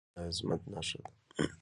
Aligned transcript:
•بښنه 0.03 0.21
د 0.25 0.27
عظمت 0.27 0.61
نښه 0.73 0.97
ده. 1.03 1.09